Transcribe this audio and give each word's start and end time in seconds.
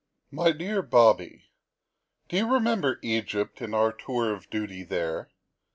"My 0.31 0.51
DEAR 0.51 0.81
BOBBT: 0.81 1.43
Do 2.27 2.35
you 2.37 2.51
remember 2.51 2.97
Egypt 3.03 3.61
and 3.61 3.75
our 3.75 3.91
tour 3.91 4.33
of 4.33 4.49
duty 4.49 4.83
there? 4.83 5.29